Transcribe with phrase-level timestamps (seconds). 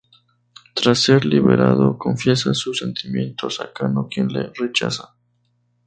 [0.73, 5.15] Tras ser liberado, confiesa sus sentimientos a Kano, quien le rechaza.